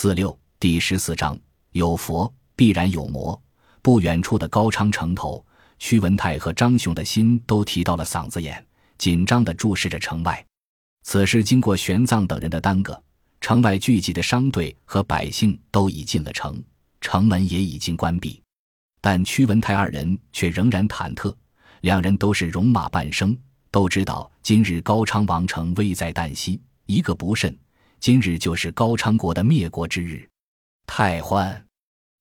[0.00, 1.36] 四六第十四章
[1.72, 3.42] 有佛必然有魔。
[3.82, 5.44] 不远处的高昌城头，
[5.80, 8.64] 屈文泰和张雄的心都提到了嗓子眼，
[8.96, 10.46] 紧张地注视着城外。
[11.02, 13.02] 此时经过玄奘等人的耽搁，
[13.40, 16.62] 城外聚集的商队和百姓都已进了城，
[17.00, 18.40] 城门也已经关闭。
[19.00, 21.34] 但屈文泰二人却仍然忐忑。
[21.80, 23.36] 两人都是戎马半生，
[23.72, 27.52] 都知道今日高昌王城危在旦夕，一个不慎，
[28.00, 30.28] 今日就是高昌国的灭国之日。
[30.86, 31.66] 太欢，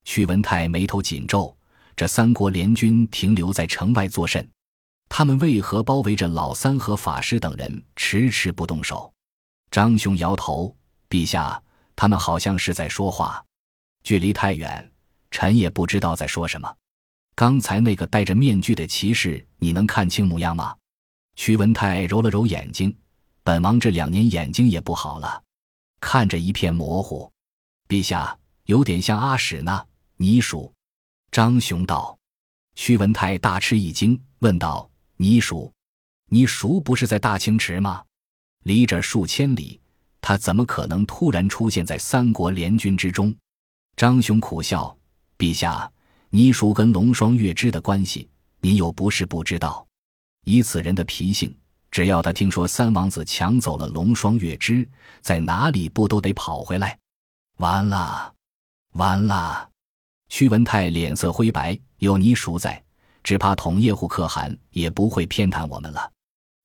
[0.03, 1.55] 屈文泰眉头紧皱。
[1.95, 4.47] 这三国联军停留在城外作甚？
[5.09, 9.11] 他们为何包围着老三和法师等人，迟迟不动手？
[9.71, 10.75] 张雄摇头
[11.09, 11.59] ：“陛下，
[11.95, 13.43] 他们好像是在说话，
[14.03, 14.91] 距离太远，
[15.31, 16.71] 臣也不知道在说什么。
[17.33, 20.75] 刚才那个戴着面具的骑士，你能看清模样吗？”
[21.35, 22.95] 屈文泰揉了揉眼睛
[23.43, 25.41] ：“本王这两年眼睛也不好了，
[25.99, 27.31] 看着一片模糊。
[27.87, 29.85] 陛下，有点像阿史那、
[30.17, 30.73] 倪蜀。”
[31.31, 32.17] 张雄道
[32.75, 35.71] ：“屈文泰大吃一惊，问道：‘倪蜀，
[36.29, 38.03] 倪叔不是在大清池吗？
[38.63, 39.79] 离这数千里，
[40.21, 43.35] 他怎么可能突然出现在三国联军之中？’
[43.95, 44.95] 张雄苦笑
[45.37, 45.91] ：‘陛下，
[46.29, 48.29] 倪叔跟龙双月之的关系，
[48.61, 49.85] 您又不是不知道。
[50.45, 51.53] 以此人的脾性，
[51.89, 54.87] 只要他听说三王子抢走了龙双月之，
[55.21, 56.97] 在哪里不都得跑回来？
[57.57, 58.33] 完了，
[58.93, 59.69] 完了！’”
[60.29, 62.83] 屈文泰脸色灰白，有你叔在，
[63.23, 66.11] 只怕统叶护可汗也不会偏袒我们了。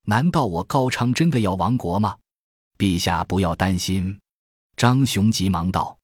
[0.04, 2.16] 难道我高昌真的要亡国吗？
[2.76, 4.18] 陛下不要担心。
[4.76, 5.96] 张雄急忙道：“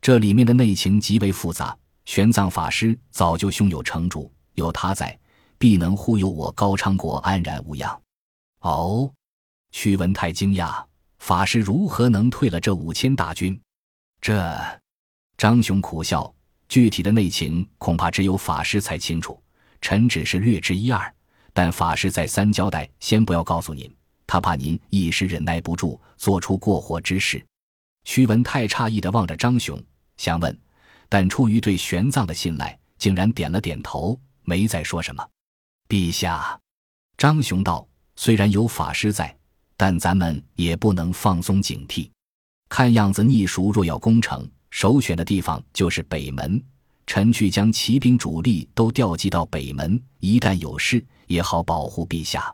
[0.00, 1.76] 这里面的内情极为复杂，
[2.06, 5.18] 玄奘法师早就胸有成竹，有他在，
[5.58, 8.00] 必能护佑我高昌国安然无恙。”
[8.64, 9.12] 哦，
[9.72, 10.82] 屈文泰惊讶
[11.20, 13.60] ：“法师如何能退了这五千大军？”
[14.22, 14.80] 这，
[15.36, 16.34] 张雄苦笑。
[16.66, 19.40] 具体的内情恐怕只有法师才清楚，
[19.82, 21.14] 臣只是略知一二。
[21.52, 23.94] 但法师再三交代，先不要告诉您，
[24.26, 27.44] 他怕您一时忍耐不住，做出过火之事。
[28.04, 29.80] 屈文泰诧异的望着张雄，
[30.16, 30.58] 想问，
[31.10, 35.28] 但出于对玄奘的信赖，竟然点了点头，没再说什么。
[35.86, 36.58] 陛下，
[37.18, 37.86] 张雄道
[38.16, 39.36] ：“虽然有法师在，
[39.76, 42.10] 但咱们也不能放松警惕。
[42.68, 46.60] 看样子，逆蜀若要攻城。”首选的地方就是北门，
[47.06, 52.52] 臣去将骑兵主力都调集到北门，一旦有事也好保护陛下。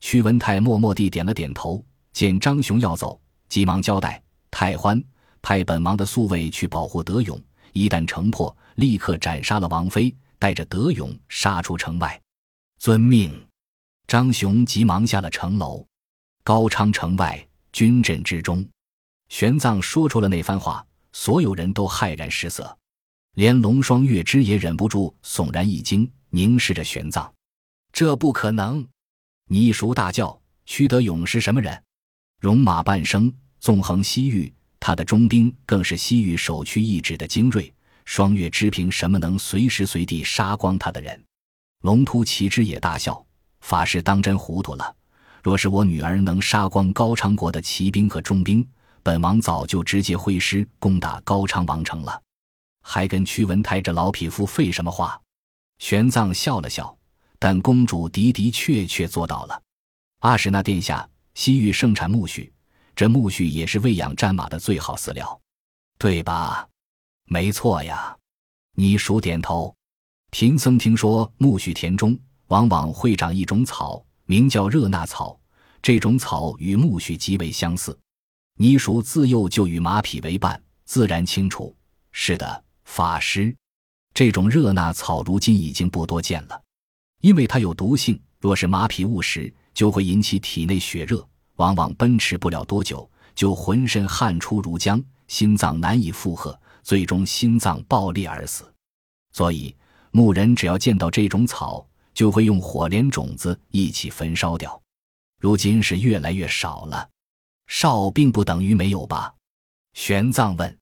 [0.00, 1.84] 屈文泰默默地点了点头，
[2.14, 5.04] 见张雄要走，急忙交代：“太欢，
[5.42, 7.38] 派本王的宿卫去保护德勇，
[7.74, 12.18] 一旦城破，立刻斩杀了王妃，带着德勇杀出城外。”
[12.80, 13.49] 遵命。
[14.10, 15.86] 张雄急忙下了城楼。
[16.42, 18.68] 高昌城外军阵之中，
[19.28, 20.84] 玄奘说出了那番话。
[21.12, 22.76] 所有人都骇然失色，
[23.34, 27.30] 连龙双月之也忍不住悚然一惊，凝视着玄奘。
[27.92, 28.84] 这不可能！
[29.46, 31.80] 倪叔大叫：“屈德勇是什么人？
[32.40, 37.72] 戎马半生，纵横西域，他的中兵更是西域首屈一指的精锐。
[38.04, 41.24] 双月之凭什么能随时随地杀光他的人？”
[41.82, 43.24] 龙突骑之也大笑
[43.60, 44.96] ：“法师当真糊涂了？
[45.42, 48.66] 若是我女儿能杀光高昌国的骑兵和重兵。”
[49.02, 52.22] 本王早就直接挥师攻打高昌王城了，
[52.82, 55.18] 还跟屈文泰这老匹夫废什么话？
[55.78, 56.94] 玄奘笑了笑，
[57.38, 59.62] 但公主的的确确做到了。
[60.18, 62.50] 阿史那殿下，西域盛产苜蓿，
[62.94, 65.40] 这苜蓿也是喂养战马的最好饲料，
[65.96, 66.68] 对吧？
[67.24, 68.14] 没错呀。
[68.76, 69.74] 你数点头。
[70.30, 72.16] 贫僧听说苜蓿田中
[72.50, 75.38] 往往会长一种草，名叫热那草，
[75.80, 77.96] 这种草与苜蓿极为相似。
[78.58, 81.74] 倪叔自幼就与马匹为伴，自然清楚。
[82.10, 83.54] 是的，法师，
[84.12, 86.60] 这种热那草如今已经不多见了，
[87.20, 88.20] 因为它有毒性。
[88.40, 91.24] 若是马匹误食，就会引起体内血热，
[91.56, 98.64] 往往奔驰不了多久，就浑身汗出如浆，心脏难以负荷，最终心脏爆裂而死。
[99.32, 99.76] 所以
[100.10, 104.80] 牧人只要见到这种草，就会用火连种子一起焚烧掉。
[105.38, 107.08] 如今是越来越少了。
[107.66, 109.32] 少并不等于没有吧？
[109.94, 110.78] 玄奘问。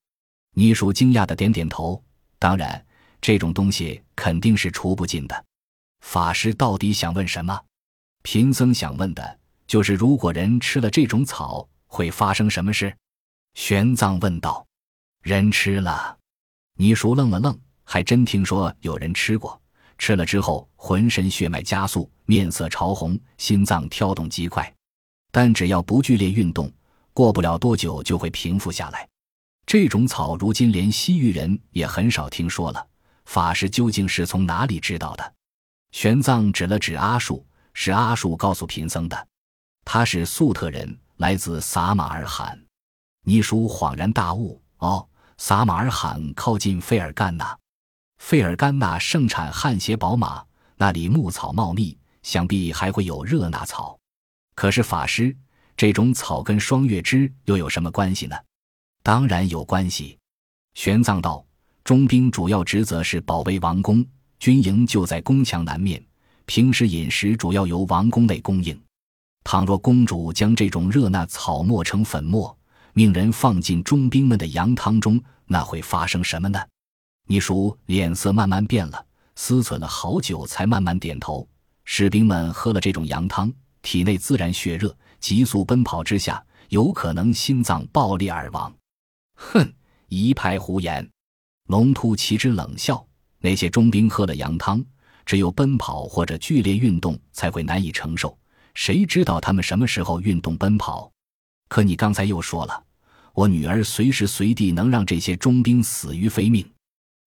[0.55, 2.03] 倪叔惊讶的点点头。
[2.39, 2.85] 当然，
[3.21, 5.45] 这种东西肯定是除不尽的。
[6.01, 7.61] 法师到底想问什么？
[8.23, 12.97] 贫僧想问的就是，如果人吃了这种草，会发生什么事？
[13.55, 14.67] 玄奘问道。
[15.23, 16.17] 人吃了？
[16.79, 19.61] 倪叔愣了愣，还真听说有人吃过，
[19.99, 24.73] 吃了之后浑身血脉加速，面色潮红，心脏跳动极快，
[25.31, 26.73] 但只要不剧烈运动。
[27.13, 29.07] 过不了多久就会平复下来。
[29.67, 32.87] 这种草如今连西域人也很少听说了。
[33.25, 35.35] 法师究竟是从哪里知道的？
[35.91, 39.29] 玄奘指了指阿术，是阿术告诉贫僧的。
[39.85, 42.59] 他是粟特人，来自撒马尔罕。
[43.25, 45.07] 尼叔恍然大悟：哦，
[45.39, 47.59] 撒马尔罕靠近费尔干纳，
[48.19, 50.45] 费尔干纳盛产汗血宝马，
[50.77, 53.99] 那里牧草茂密，想必还会有热那草。
[54.55, 55.35] 可是法师，
[55.77, 58.37] 这种草跟双月枝又有什么关系呢？
[59.03, 60.19] 当然有关系。
[60.75, 61.45] 玄奘道。
[61.85, 64.05] 中兵主要职责是保卫王宫，
[64.39, 66.05] 军营就在宫墙南面。
[66.45, 68.79] 平时饮食主要由王宫内供应。
[69.43, 72.55] 倘若公主将这种热那草磨成粉末，
[72.93, 76.61] 命人放进中兵们的羊汤中，那会发生什么呢？
[77.31, 79.05] 你叔脸色慢慢变了，
[79.37, 81.47] 思忖了好久，才慢慢点头。
[81.85, 83.53] 士兵们喝了这种羊汤，
[83.83, 88.75] 体内自然血热，急速奔跑之下，有可能心脏爆裂而亡。
[89.35, 89.71] 哼，
[90.09, 91.07] 一派胡言。
[91.67, 93.07] 龙突其之冷笑
[93.41, 94.83] ：“那些中兵喝了羊汤，
[95.27, 98.37] 只有奔跑或者剧烈运动才会难以承受。
[98.73, 101.13] 谁知道他们什么时候运动奔跑？
[101.69, 102.83] 可你刚才又说了，
[103.35, 106.67] 我女儿随时随地能让这些中兵死于非命。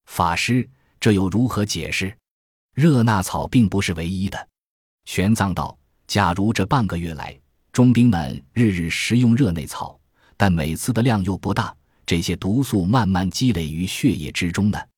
[0.06, 0.70] 法师，
[1.00, 2.16] 这又如何解释？
[2.74, 4.48] 热那草并不是唯一的。”
[5.06, 5.78] 玄奘道
[6.08, 7.38] ：“假如这半个月来，
[7.72, 10.00] 中兵们日日食用热内草，
[10.38, 14.90] 但每次的量又不大。”这些毒素慢慢积累于血液之中的，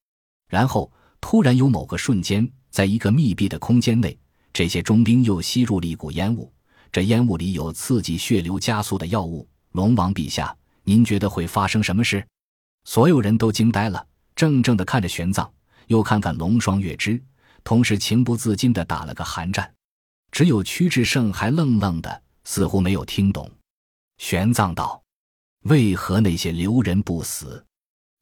[0.49, 0.91] 然后
[1.21, 4.17] 突然有某个瞬间，在一个密闭的空间内，
[4.51, 6.51] 这些中兵又吸入了一股烟雾。
[6.91, 9.47] 这烟雾里有刺激血流加速的药物。
[9.73, 12.25] 龙王陛下，您觉得会发生什么事？
[12.85, 14.03] 所有人都惊呆了，
[14.35, 15.49] 怔怔地看着玄奘，
[15.87, 17.21] 又看看龙双月枝，
[17.63, 19.73] 同时情不自禁地打了个寒战。
[20.31, 23.49] 只有屈志胜还愣愣的，似乎没有听懂。
[24.17, 25.01] 玄奘道。
[25.63, 27.65] 为何那些留人不死？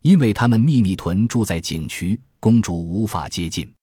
[0.03, 3.73] 因为他们秘密屯住在景区，公主无法接近。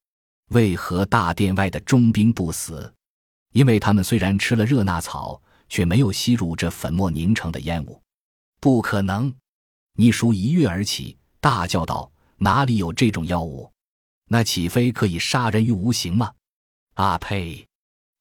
[0.50, 2.92] 为何大殿外的中兵不死？
[3.52, 8.00] 因为他们虽然吃了热那草，却没有吸入这粉末凝成的烟雾。
[8.60, 9.34] 不可能！
[9.94, 13.70] 倪叔一跃而起，大叫道：“哪里有这种药物？
[14.26, 16.32] 那岂非可以杀人于无形吗？”
[16.94, 17.67] 啊呸！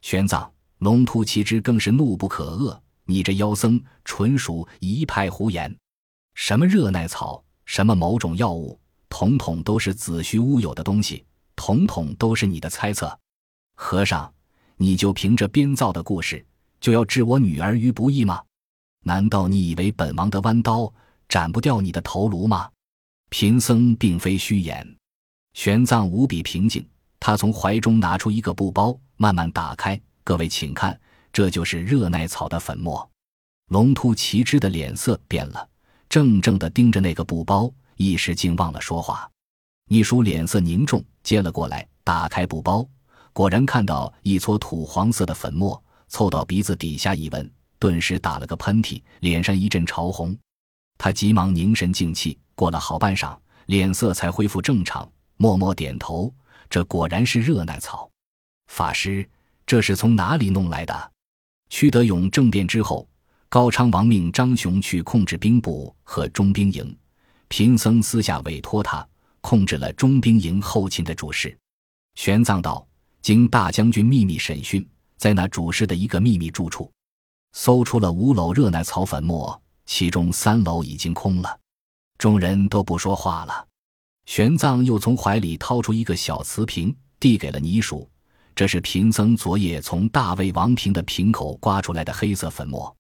[0.02, 0.50] 玄奘、
[0.80, 2.80] 龙突其之更是怒不可遏。
[3.06, 5.74] 你这妖僧纯属一派胡言！
[6.36, 8.78] 什么热奈草，什么某种药物，
[9.08, 11.26] 统统都是子虚乌有的东西，
[11.56, 13.18] 统统都是你的猜测。
[13.76, 14.32] 和尚，
[14.76, 16.46] 你就凭着编造的故事，
[16.82, 18.44] 就要置我女儿于不义吗？
[19.04, 20.94] 难道你以为本王的弯刀
[21.30, 22.70] 斩不掉你的头颅吗？
[23.30, 24.96] 贫僧并非虚言。
[25.54, 26.88] 玄奘无比平静，
[27.20, 30.00] 他从怀中拿出一个布包，慢慢打开。
[30.24, 31.00] 各位请看。
[31.34, 33.08] 这就是热奈草的粉末。
[33.70, 35.70] 龙突其之的脸色变了，
[36.10, 39.30] 怔怔地盯着那个布包，一时竟忘了说话。
[39.90, 42.88] 倪叔脸色凝重，接了过来，打开布包，
[43.34, 47.48] 果然看到一撮土黄色的粉末，凑到鼻子底下一闻，
[47.78, 50.36] 顿时打了个喷嚏，脸上一阵潮红。
[50.98, 53.38] 他急忙凝神静气，过了好半晌，
[53.68, 55.08] 脸色才恢复正常，
[55.38, 56.34] 默默点头
[56.68, 58.10] ：“这果然是热奶草。
[58.66, 59.30] 法师，
[59.64, 61.12] 这是从哪里弄来的？”
[61.70, 63.08] 屈德勇政变之后，
[63.48, 66.98] 高昌王命张雄去控制兵部和中兵营，
[67.48, 69.08] 贫僧私下委托他
[69.40, 71.56] 控制了中兵营后勤的主事。
[72.16, 72.84] 玄奘道
[73.22, 74.84] ：“经大将军秘密审讯，
[75.16, 76.92] 在那主事的一个秘密住处，
[77.52, 81.56] 搜出了五篓热奶草粉末，其中三篓已经空了。”
[82.18, 83.68] 众人都不说话了。
[84.26, 88.10] 玄奘又从怀里掏出一个小瓷瓶，递给了倪叔。
[88.56, 92.96] 这是贫僧昨夜从大魏王平的瓶口刮出来的黑色粉末，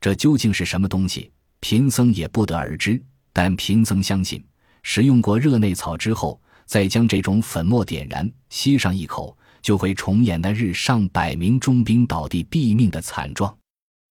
[0.00, 1.30] 这究竟是什么东西？
[1.60, 3.02] 贫僧也不得而知。
[3.32, 4.42] 但贫僧相信，
[4.82, 13.54] 食用过热内草之后，再将这种粉末点燃，吸上一口，就会重演那日上百名中兵倒地毙命的惨状。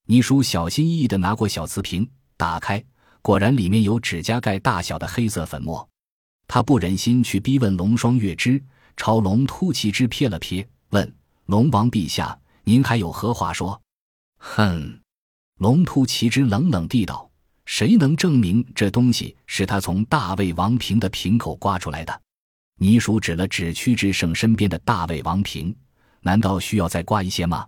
[0.08, 2.08] 倪叔小心翼翼地拿过小瓷瓶，
[2.38, 2.84] 打开，
[3.24, 5.88] 果然里面有指甲盖大小的黑色粉末。
[6.46, 8.62] 他不忍心去逼问龙双月枝，
[8.98, 10.64] 朝龙突奇之瞥了瞥。
[10.90, 11.16] 问
[11.46, 13.82] 龙王陛下，您还有何话说？
[14.38, 15.00] 哼！
[15.60, 17.32] 龙突奇之冷冷地道
[17.66, 22.22] ：“谁能证明这东西是他从大魏王平的瓶口刮出来的？”
[22.78, 25.74] 泥叔指了指屈之胜身边的大魏王瓶，
[26.20, 27.66] 难道需要再刮一些吗？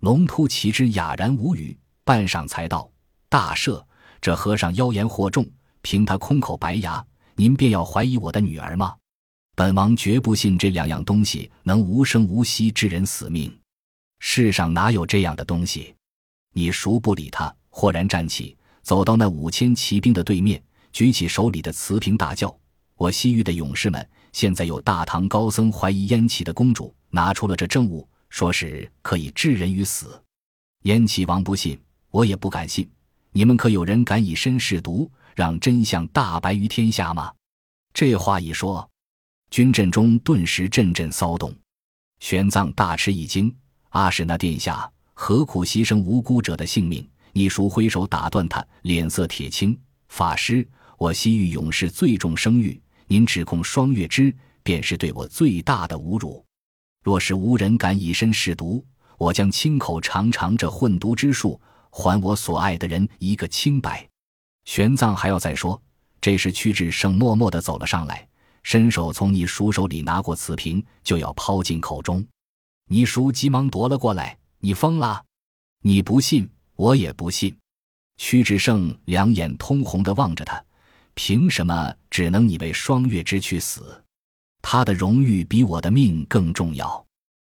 [0.00, 2.90] 龙突奇之哑然无语，半晌才道
[3.28, 3.84] ：“大赦，
[4.20, 5.46] 这和尚妖言惑众，
[5.82, 7.04] 凭他空口白牙，
[7.34, 8.94] 您便要怀疑我的女儿吗？”
[9.56, 13.50] 本王绝不信这两样东西能无声无息致人死命，
[14.18, 15.94] 世上哪有这样的东西？
[16.52, 22.54] 你熟不理他，豁然站起，走到那五千骑兵的对面，举起手里的瓷瓶，大叫
[22.96, 24.06] ：“我西域的勇士们！
[24.32, 30.22] 现在有大唐高僧怀疑燕齐的公主拿出了这证物，说是可以置人于死。
[30.82, 31.80] 燕齐王不信，
[32.10, 32.86] 我也不敢信。
[33.36, 37.30] 你们可有人敢以身试毒，让真相大白于天下吗？”
[37.92, 38.88] 这话一说，
[39.50, 41.54] 军阵中顿时阵阵骚动。
[42.18, 43.54] 玄奘大吃一惊
[43.90, 49.78] ：“阿史那殿下，何苦牺牲无辜者的性命？”你叔挥手打断他，脸色铁青
[50.08, 50.66] ：“法师，
[50.96, 56.42] 我西域勇士最重声誉，您指控双月之，便是对我最大的侮辱。
[57.04, 58.82] 若是无人敢以身试毒，
[59.18, 61.60] 我将亲口尝尝这混毒之术，
[61.98, 64.06] 还我所爱的人一个清白。”
[64.66, 65.80] 玄奘还要再说，
[66.20, 68.28] 这时屈志胜默默地走了上来。
[68.62, 72.26] 伸手从你叔手里拿过瓷瓶，就要抛进口中。
[72.88, 74.36] 你叔急忙夺了过来。
[74.58, 75.24] 你疯了？
[75.82, 77.56] 你不信，我也不信。
[78.16, 80.60] 屈志胜两眼通红的望着他，
[81.14, 84.02] 凭什么只能你为双月之去死？
[84.62, 87.06] 他的荣誉比我的命更重要。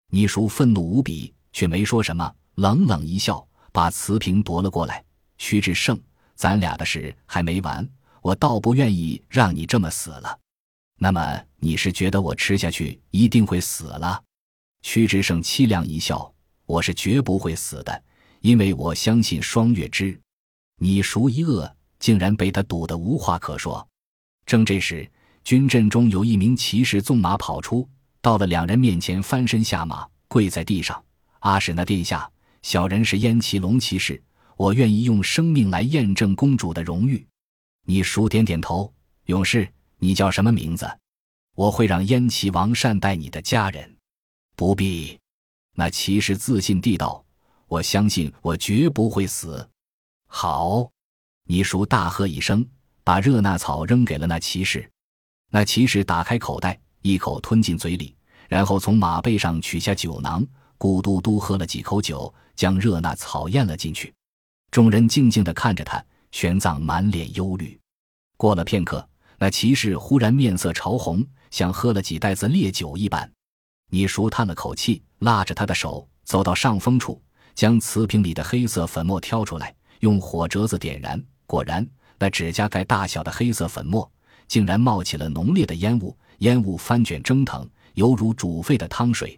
[0.09, 5.03] 你叔愤怒无比，却没说什么，冷冷一笑，把瓷瓶夺了过来。
[5.37, 5.99] 屈志胜，
[6.35, 7.85] 咱俩的事还没完，
[8.21, 10.39] 我倒不愿意让你这么死了。
[10.97, 14.23] 那么你是觉得我吃下去一定会死了？
[14.83, 16.33] 屈志胜凄凉一笑
[16.65, 18.03] ：“我是绝不会死的，
[18.39, 20.17] 因为我相信双月枝。”
[20.79, 23.85] 你熟一恶，竟然被他堵得无话可说。
[24.45, 25.09] 正这时，
[25.43, 27.87] 军阵中有一名骑士纵马跑出，
[28.21, 31.03] 到了两人面前，翻身下马，跪在地上
[31.39, 32.29] ：“阿史那殿下，
[32.63, 34.19] 小人是燕齐龙骑士，
[34.57, 37.23] 我愿意用生命来验证公主的荣誉。”
[37.85, 38.91] 你熟点点头
[39.27, 40.85] ：“勇士。”你叫什么名字？
[41.55, 43.95] 我会让燕齐王善待你的家人。
[44.53, 45.17] 不必。
[45.75, 47.23] 那骑士自信地道
[47.69, 49.65] ：“我相信我绝不会死。”
[50.27, 50.91] 好，
[51.45, 52.67] 你叔大喝一声，
[53.05, 54.91] 把热那草扔给了那骑士。
[55.49, 58.13] 那骑士打开口袋，一口吞进嘴里，
[58.49, 60.45] 然后从马背上取下酒囊，
[60.77, 64.13] 咕嘟嘟喝了几口酒，将热那草咽了进去。
[64.71, 67.79] 众人静静地看着他，玄奘满脸忧虑。
[68.37, 69.07] 过了片刻。
[69.39, 73.29] 那骑士忽然面色潮红，像喝了几袋子烈酒一般。
[73.89, 77.21] 你叔叹了口气，拉着他的手走到上风处，
[77.53, 81.21] 将瓷瓶里的黑色粉末挑出来，用火折子点燃。
[81.45, 81.85] 果然，
[82.17, 84.09] 那指甲盖大小的黑色粉末
[84.47, 89.37] 竟然冒起了浓烈的烟雾，烟雾翻卷蒸腾，犹如煮沸的汤水。